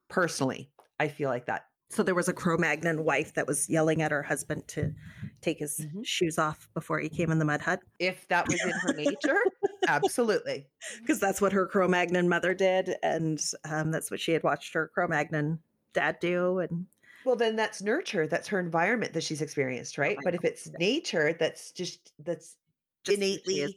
[0.09, 1.69] Personally, I feel like that.
[1.89, 4.93] So there was a Cro-Magnon wife that was yelling at her husband to
[5.41, 6.03] take his Mhm.
[6.03, 9.39] shoes off before he came in the mud hut If that was in her nature,
[9.87, 10.69] absolutely.
[11.01, 14.89] because that's what her Cro-Magnon mother did, and um, that's what she had watched her
[14.89, 16.59] Cro-Magnon dad do.
[16.59, 16.87] And
[17.27, 18.29] Well, then that's nurture.
[18.29, 20.19] That's her environment that she's experienced, right?
[20.19, 22.57] my But if it's nature, that's just, that's
[23.05, 23.75] just innately, is.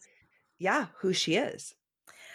[0.60, 1.76] yeah, who she is.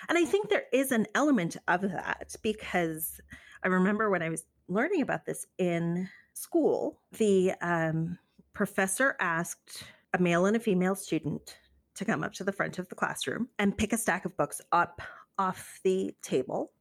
[0.08, 3.20] And I think there is an element of that because
[3.64, 8.18] I remember when I was learning about this in school, the um,
[8.54, 11.58] professor asked a male and a female student
[11.96, 14.60] to come up to the front of the classroom and pick a stack of books
[14.72, 15.02] up
[15.38, 16.72] off the table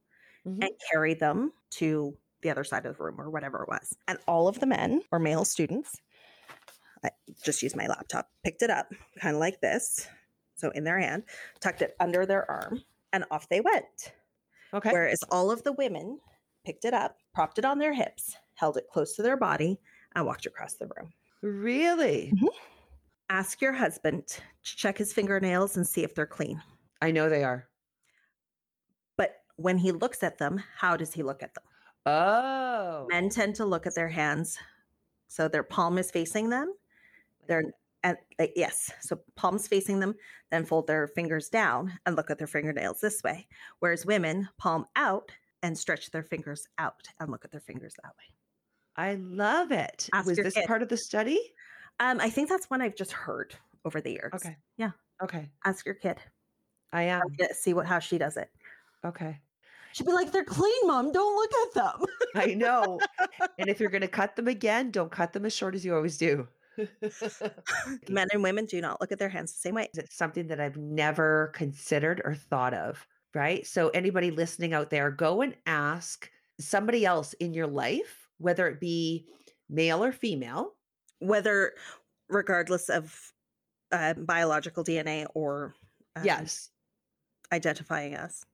[0.44, 0.60] Mhm.
[0.62, 3.96] and carry them to the other side of the room or whatever it was.
[4.06, 6.00] And all of the men or male students,
[7.04, 7.10] I
[7.42, 10.06] just used my laptop, picked it up kind of like this.
[10.54, 11.24] So in their hand,
[11.60, 14.12] tucked it under their arm, and off they went.
[14.72, 14.92] Okay.
[14.92, 16.20] Whereas all of the women
[16.64, 19.80] picked it up, propped it on their hips, held it close to their body,
[20.14, 21.12] and walked across the room.
[21.42, 22.32] really?
[22.34, 22.46] Mm-hmm.
[23.28, 26.62] Ask your husband to check his fingernails and see if they're clean.
[27.00, 27.66] I know they are.
[29.16, 31.64] But when he looks at them, how does he look at them?
[32.06, 33.06] Oh.
[33.08, 34.58] Men tend to look at their hands.
[35.28, 36.74] So their palm is facing them.
[37.46, 37.64] They're
[38.02, 38.90] at, like, yes.
[39.00, 40.14] So palms facing them,
[40.50, 43.48] then fold their fingers down and look at their fingernails this way.
[43.78, 48.12] Whereas women palm out and stretch their fingers out and look at their fingers that
[48.18, 48.34] way.
[48.96, 50.08] I love it.
[50.12, 50.66] Ask Was this kid.
[50.66, 51.40] part of the study?
[52.00, 54.32] Um, I think that's one I've just heard over the years.
[54.34, 54.56] Okay.
[54.76, 54.90] Yeah.
[55.22, 55.50] Okay.
[55.64, 56.18] Ask your kid.
[56.92, 57.22] I am.
[57.52, 58.50] See what how she does it.
[59.04, 59.40] Okay.
[59.94, 61.12] She'd be like, "They're clean, mom.
[61.12, 62.98] Don't look at them." I know.
[63.60, 65.94] and if you're going to cut them again, don't cut them as short as you
[65.94, 66.48] always do.
[68.08, 69.88] Men and women do not look at their hands the same way.
[69.94, 73.64] It's something that I've never considered or thought of, right?
[73.64, 76.28] So, anybody listening out there, go and ask
[76.58, 79.28] somebody else in your life, whether it be
[79.70, 80.72] male or female.
[81.20, 81.74] Whether,
[82.28, 83.32] regardless of
[83.92, 85.72] uh, biological DNA or
[86.16, 86.70] um, yes.
[87.52, 88.44] identifying us.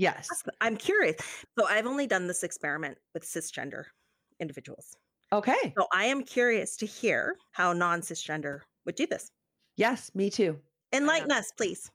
[0.00, 0.28] Yes.
[0.62, 1.16] I'm curious.
[1.58, 3.84] So I've only done this experiment with cisgender
[4.40, 4.96] individuals.
[5.30, 5.74] Okay.
[5.78, 9.30] So I am curious to hear how non-cisgender would do this.
[9.76, 10.58] Yes, me too.
[10.92, 11.90] Enlighten us, please.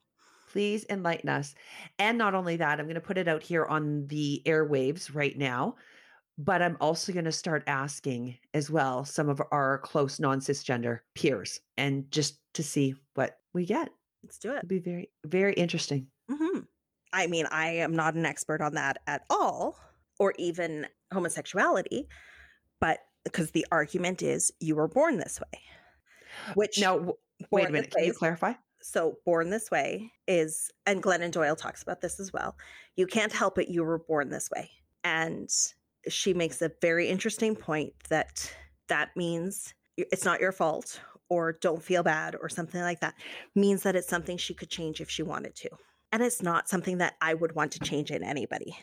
[0.52, 1.56] Please enlighten us.
[1.98, 5.38] And not only that, I'm going to put it out here on the airwaves right
[5.38, 5.76] now,
[6.38, 11.00] but I'm also going to start asking as well some of our close non cisgender
[11.16, 13.90] peers and just to see what we get.
[14.24, 14.58] Let's do it.
[14.58, 16.08] It'd be very, very interesting.
[16.30, 16.60] hmm
[17.14, 19.78] I mean, I am not an expert on that at all,
[20.20, 22.08] or even homosexuality,
[22.80, 25.62] but because the argument is you were born this way.
[26.54, 27.14] Which Now, w-
[27.52, 27.92] wait a minute.
[27.92, 28.54] Can you clarify?
[28.82, 32.56] So, born this way is, and Glennon Doyle talks about this as well.
[32.96, 33.68] You can't help it.
[33.68, 34.70] You were born this way.
[35.04, 35.50] And
[36.08, 38.54] she makes a very interesting point that
[38.88, 43.16] that means it's not your fault or don't feel bad or something like that.
[43.56, 45.70] Means that it's something she could change if she wanted to.
[46.16, 48.74] And it's not something that I would want to change in anybody.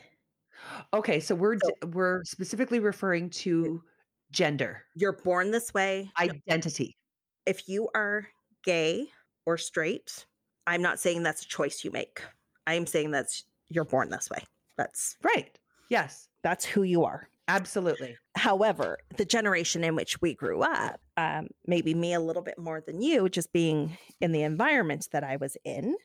[0.92, 1.18] Okay.
[1.18, 3.82] So we're, So- we're specifically referring to
[4.30, 6.10] gender, You're born this way.
[6.20, 6.98] identity.
[7.46, 8.28] If you are
[8.64, 9.06] gay
[9.46, 10.26] or straight,
[10.66, 12.20] I'm not saying that's a choice you make.
[12.66, 14.44] I am saying that's you're born this way.
[14.76, 15.58] That's Right.
[15.88, 16.28] Yes.
[16.42, 17.30] that's who you are.
[17.48, 18.14] Absolutely.
[18.36, 22.82] However, the generation in which we grew up, um, maybe me a little bit more
[22.82, 25.96] than you, just being in the environment that I was in,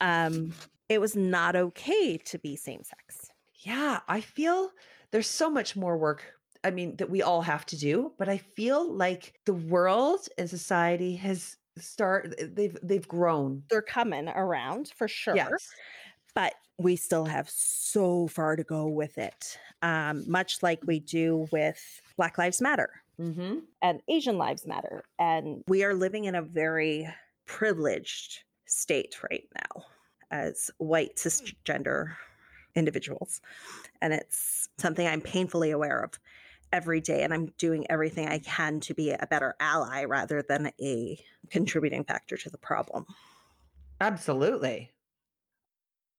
[0.00, 0.52] um,
[0.88, 3.30] it was not okay to be same sex.
[3.60, 4.70] Yeah, I feel
[5.10, 6.24] there's so much more work.
[6.64, 10.48] I mean, that we all have to do, but I feel like the world and
[10.50, 13.62] society has start they've they've grown.
[13.70, 15.68] They're coming around for sure, Yes.
[16.34, 19.58] but we still have so far to go with it.
[19.82, 22.90] Um, much like we do with Black Lives Matter.
[23.20, 23.58] Mm-hmm.
[23.82, 25.02] and Asian lives matter.
[25.18, 27.08] And we are living in a very
[27.46, 29.84] privileged state right now
[30.30, 31.28] as white hmm.
[31.28, 32.14] cisgender
[32.74, 33.40] individuals.
[34.00, 36.18] And it's something I'm painfully aware of.
[36.70, 40.70] every day and I'm doing everything I can to be a better ally rather than
[40.78, 41.18] a
[41.50, 43.06] contributing factor to the problem.
[44.02, 44.90] Absolutely.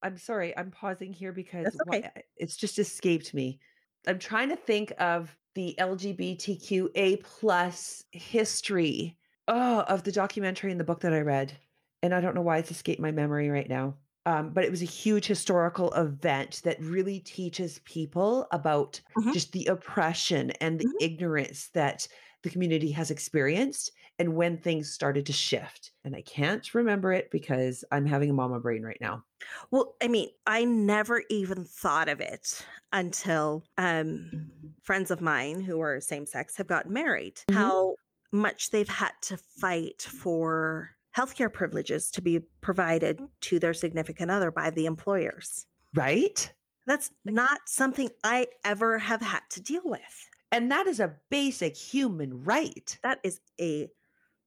[0.02, 2.12] I'm sorry, I'm pausing here because why- okay.
[2.16, 3.60] Uh, it's just escaped me.
[4.08, 10.86] I'm trying to think of the LGBTQA plus history oh, of the documentary and the
[10.86, 11.58] book that I read.
[12.02, 13.98] And I don't know why it's escaped my memory right now.
[14.26, 19.34] Um, but it was a huge historical event that really teaches people about Mhm.
[19.34, 21.00] just the oppression and the Mhm.
[21.00, 22.08] ignorance that
[22.44, 25.92] the community has experienced and when things started to shift.
[26.04, 29.24] And I can't remember it because I'm having a mama brain right now.
[29.72, 34.34] Well, I mean, I never even thought of it until um,
[34.82, 37.42] friends of mine who are same sex have gotten married.
[37.50, 37.70] Mhm.
[37.72, 37.96] How
[38.32, 43.28] much they've had to fight for healthcare privileges to be provided mm.
[43.42, 45.66] to their significant other by the employers.
[45.96, 46.52] Right?
[46.86, 50.30] That's not something I ever have had to deal with.
[50.52, 52.98] And that is a basic human right.
[53.04, 53.90] That is a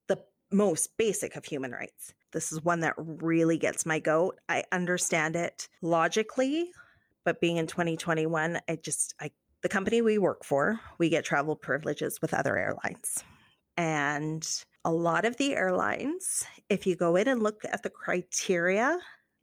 [0.08, 0.18] the
[0.50, 2.14] most basic of human rights.
[2.32, 4.40] This is one that really gets my goat.
[4.48, 6.72] I understand it logically,
[7.24, 9.30] but being in 2021, I just I
[9.62, 13.22] the company we work for, we get travel privileges with other airlines.
[13.76, 14.46] And
[14.84, 18.98] a lot of the airlines, if you go in and look at the criteria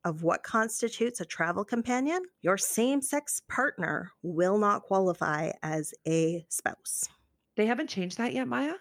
[0.05, 6.45] of what constitutes a travel companion, your same sex partner will not qualify as a
[6.49, 7.03] spouse.
[7.57, 8.73] They haven't changed that yet, Maya?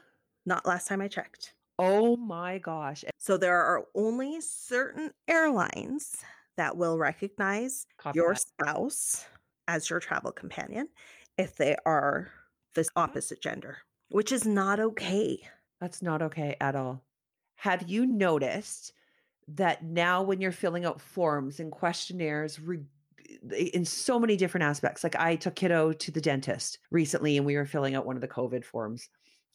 [0.46, 1.54] Not last time I checked.
[1.78, 3.04] Oh my gosh.
[3.18, 6.16] So there are only certain airlines
[6.56, 8.40] that will recognize Copy your that.
[8.40, 9.24] spouse
[9.68, 10.88] as your travel companion
[11.36, 12.30] if they are
[12.74, 13.78] the opposite gender,
[14.10, 15.40] which is not okay.
[15.80, 17.02] That's not okay at all.
[17.56, 18.92] Have you noticed
[19.48, 22.84] that now when you're filling out forms and questionnaires re-
[23.56, 27.56] in so many different aspects, like I took kiddo to the dentist recently and we
[27.56, 29.08] were filling out one of the COVID forms,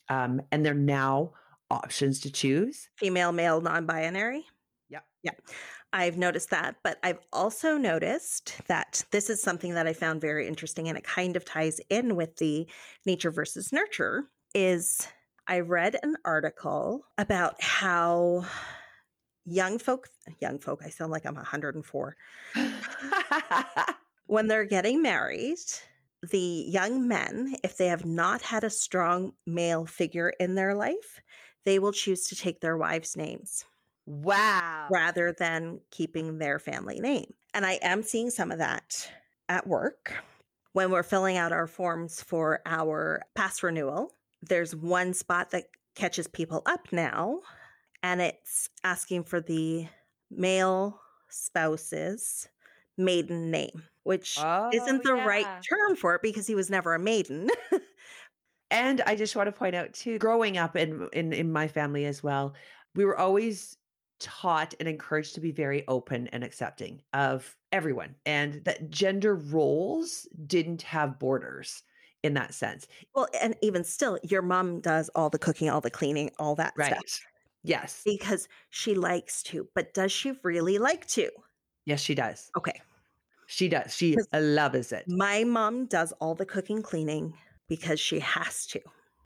[0.10, 1.32] um, and they're now
[1.70, 2.90] options to choose.
[2.98, 4.46] Female, male, non binary.
[4.90, 5.00] Yeah.
[5.24, 5.32] Yeah.
[5.92, 10.48] I've noticed that, but I've also noticed that this is something that I found very
[10.48, 12.68] interesting and it kind of ties in with the
[13.06, 15.08] nature versus nurture is
[15.48, 18.46] I read an article about how
[19.46, 22.16] young folk young folk I sound like I'm 104
[24.28, 25.58] when they're getting married
[26.30, 31.20] the young men if they have not had a strong male figure in their life
[31.66, 33.66] they will choose to take their wives names
[34.06, 34.88] wow.
[34.92, 37.34] rather than keeping their family name.
[37.54, 39.10] And I am seeing some of that
[39.50, 40.14] at work.
[40.74, 44.12] When we're filling out our forms for our pass renewal,
[44.48, 47.40] there's one spot that catches people up now,
[48.02, 49.88] and it's asking for the
[50.32, 52.48] male spouse's
[52.98, 57.00] maiden name, which isn't oh, the right term for it because he was never a
[57.00, 57.50] maiden.
[58.74, 62.06] And I just want to point out too, growing up in in in my family
[62.06, 62.56] as well,
[62.96, 63.78] we were always
[64.20, 70.28] taught and encouraged to be very open and accepting of everyone and that gender roles
[70.48, 71.84] didn't have borders
[72.24, 72.88] in that sense.
[73.14, 76.74] well, and even still, your mom does all the cooking, all the cleaning, all that
[76.78, 76.94] Right.
[77.08, 77.20] stuff.
[77.66, 78.02] Yes.
[78.04, 81.30] because she likes to, but does she really like to?
[81.86, 82.50] Yes, she does.
[82.58, 82.82] Okay.
[83.48, 83.96] She does.
[83.96, 85.06] She loves it.
[85.08, 87.34] My mom does all the cooking, cleaning
[87.70, 88.82] because she has to.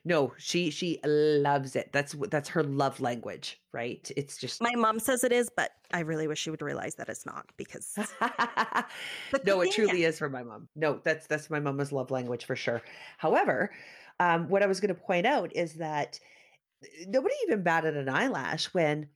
[0.08, 1.92] No, she she loves it.
[1.92, 4.10] That's that's her love language, right?
[4.16, 7.10] It's just My mom says it is, but I really wish she would realize that
[7.10, 7.94] it's not because
[9.44, 10.70] no, it truly is for my mom.
[10.74, 12.80] No, that's that's my mama's love language for sure.
[13.18, 13.70] However,
[14.18, 16.18] um, what I was going to point out is that
[16.82, 19.10] eh, nobody even batted an eyelash when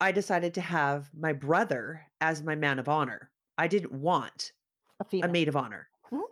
[0.00, 3.32] I decided to have my brother as my man of honor.
[3.58, 4.52] I didn't want
[5.00, 5.88] a a maid of honor.
[6.12, 6.22] Mhm.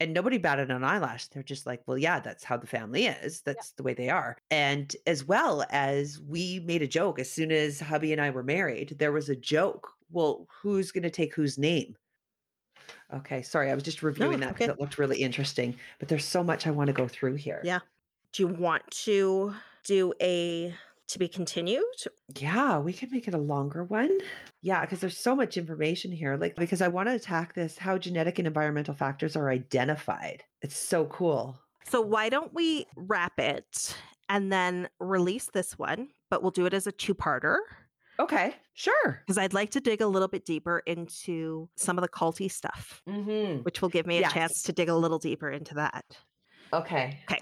[0.00, 1.26] And nobody batted an eyelash.
[1.26, 3.40] They're just like, well, yeah, that's how the family is.
[3.40, 4.36] That's the way they are.
[4.50, 8.44] And as well as we made a joke as soon as hubby and I were
[8.44, 9.90] married, there was a joke.
[10.10, 11.96] Well, who's going to take whose name?
[13.12, 13.70] Okay, sorry.
[13.70, 14.72] I was just reviewing that because okay.
[14.72, 15.74] it looked really interesting.
[15.98, 17.60] But there's so much I want to go through here.
[17.64, 17.80] Yeah.
[18.32, 20.74] Do you want to do a
[21.08, 21.82] to be continued?
[22.36, 24.18] Yeah, we can make it a longer one.
[24.62, 26.36] Yeah, because there's so much information here.
[26.36, 30.44] Like, because I want to attack this how genetic and environmental factors are identified.
[30.62, 31.58] It's so cool.
[31.88, 33.96] So why don't we wrap it
[34.28, 37.56] and then release this one, but we'll do it as a two-parter
[38.20, 39.22] Okay, sure.
[39.24, 43.00] because I'd like to dig a little bit deeper into some of the culty stuff,
[43.08, 43.62] Mm-hmm.
[43.62, 44.32] which will give me a Yes.
[44.32, 46.04] chance to dig a little deeper into that.
[46.72, 47.20] Okay.
[47.30, 47.40] Okay.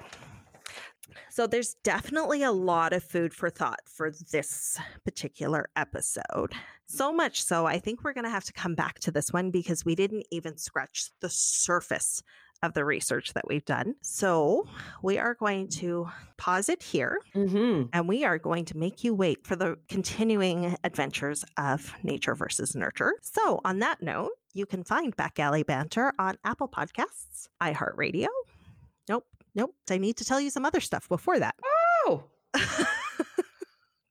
[1.31, 6.53] So there's definitely a lot of food for thought for this particular episode.
[6.87, 9.51] So much so, I think we're going to have to come back to this one
[9.51, 12.23] because we didn't even scratch the surface
[12.63, 13.95] of the research that we've done.
[14.01, 14.67] So
[15.03, 17.89] we are going to pause it here Mm-hmm.
[17.93, 22.75] and we are going to make you wait for the continuing adventures of nature versus
[22.75, 23.13] nurture.
[23.21, 28.29] So, on that note, you can find Back Alley Banter on Apple Podcasts, iHeartRadio.
[29.57, 29.75] Nope.
[29.91, 31.57] I need to tell you some other stuff before that.
[32.07, 32.25] Oh,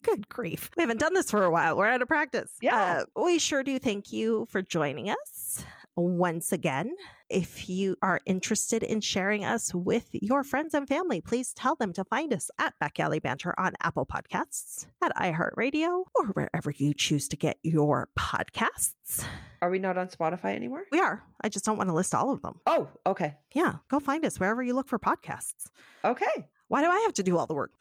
[0.04, 0.70] Good grief.
[0.76, 1.78] We haven't done this for a while.
[1.78, 2.52] We're out of practice.
[2.62, 3.04] Yeah.
[3.16, 5.64] Uh, we sure do thank you for joining us
[5.96, 6.96] once again.
[7.30, 11.92] If you are interested in sharing us with your friends and family, please tell them
[11.94, 16.94] to find us at Back Alley Banter on Apple Podcasts, at iHeartRadio, or wherever you
[16.94, 19.26] choose to get your podcasts.
[19.62, 20.84] are we not on Spotify anymore?
[20.92, 21.24] We are.
[21.42, 22.60] I just don't want to list all of them.
[22.68, 23.34] Oh, okay.
[23.56, 25.70] Yeah, go find us wherever you look for podcasts.
[26.04, 26.48] Okay.
[26.68, 27.72] Why do I have to do all the work?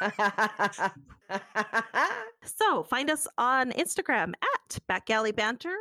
[2.44, 5.74] So find us on Instagram at Back Alley Banter.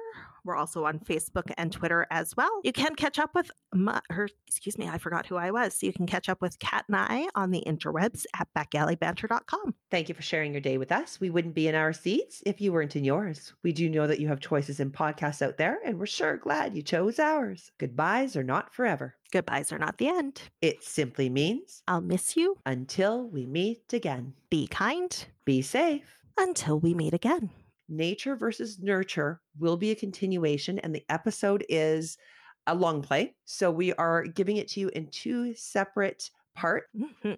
[0.44, 2.62] We're also on Facebook and Twitter as well.
[2.64, 5.76] You can catch up with my, her, excuse me, I forgot who I was.
[5.78, 9.76] So you can catch up with Kat and I on the interwebs at backalleybanter.com.
[9.90, 11.20] Thank you for sharing your day with us.
[11.20, 13.54] We wouldn't be in our seats if you weren't in yours.
[13.64, 16.76] We do know that you have choices in podcasts out there, and we're sure glad
[16.76, 17.72] you chose ours.
[17.78, 19.16] Goodbyes are not forever.
[19.32, 20.42] Goodbyes are not the end.
[20.62, 22.58] It simply means I'll miss you.
[22.66, 24.34] until we meet again.
[24.50, 26.20] Be kind Be safe.
[26.38, 27.52] until we meet again.
[27.92, 32.18] Nature versus nurture will be a continuation, and the episode is
[32.66, 33.36] a long play.
[33.46, 36.88] So we are giving it to you in two separate parts.
[36.96, 37.38] Mhm.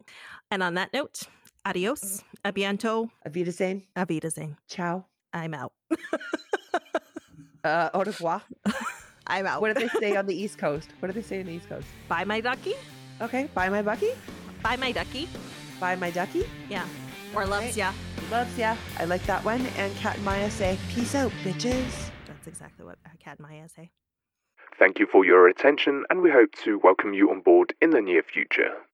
[0.51, 1.23] And on that note,
[1.65, 4.55] adios, abiento, Avita Zane, avidazing.
[4.69, 5.73] ciao, I'm out.
[7.63, 8.41] uh, au revoir.
[9.27, 9.61] I'm out.
[9.61, 10.89] What do they say on the East Coast?
[10.99, 11.87] What do they say on the East Coast?
[12.07, 12.73] Bye, my ducky.
[13.21, 14.11] Okay, bye, my Bucky.
[14.61, 15.29] Bye, my ducky.
[15.79, 16.43] Bye, my ducky.
[16.69, 16.85] Yeah.
[17.35, 17.77] Or loves Right.
[17.77, 17.91] ya.
[18.31, 18.75] Loves ya.
[18.99, 19.65] I like that one.
[19.77, 22.09] And Kat and Maya say, peace out, bitches.
[22.27, 23.91] That's exactly what Kat and Maya say.
[24.79, 28.01] Thank you for your attention, and we hope to welcome you on board in the
[28.01, 28.85] near future.